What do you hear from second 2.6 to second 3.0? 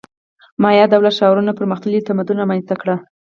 کړ